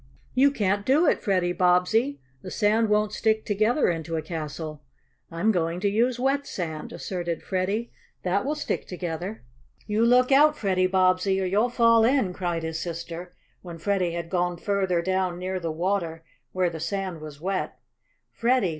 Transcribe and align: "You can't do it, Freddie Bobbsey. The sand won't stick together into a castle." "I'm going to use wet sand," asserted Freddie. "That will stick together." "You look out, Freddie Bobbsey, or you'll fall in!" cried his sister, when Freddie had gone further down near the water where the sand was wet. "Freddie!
"You 0.33 0.49
can't 0.49 0.83
do 0.83 1.05
it, 1.05 1.21
Freddie 1.21 1.53
Bobbsey. 1.53 2.19
The 2.41 2.49
sand 2.49 2.89
won't 2.89 3.13
stick 3.13 3.45
together 3.45 3.87
into 3.87 4.15
a 4.15 4.23
castle." 4.23 4.81
"I'm 5.29 5.51
going 5.51 5.79
to 5.81 5.87
use 5.89 6.19
wet 6.19 6.47
sand," 6.47 6.91
asserted 6.91 7.43
Freddie. 7.43 7.91
"That 8.23 8.43
will 8.43 8.55
stick 8.55 8.87
together." 8.87 9.43
"You 9.85 10.03
look 10.03 10.31
out, 10.31 10.57
Freddie 10.57 10.87
Bobbsey, 10.87 11.39
or 11.39 11.45
you'll 11.45 11.69
fall 11.69 12.03
in!" 12.03 12.33
cried 12.33 12.63
his 12.63 12.79
sister, 12.79 13.35
when 13.61 13.77
Freddie 13.77 14.13
had 14.13 14.31
gone 14.31 14.57
further 14.57 15.03
down 15.03 15.37
near 15.37 15.59
the 15.59 15.71
water 15.71 16.23
where 16.51 16.71
the 16.71 16.79
sand 16.79 17.21
was 17.21 17.39
wet. 17.39 17.77
"Freddie! 18.31 18.69